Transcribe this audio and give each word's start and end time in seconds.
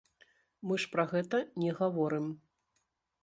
Мы 0.69 0.77
ж 0.83 0.89
пра 0.95 1.03
гэта 1.11 1.43
не 1.63 1.71
гаворым. 1.81 2.25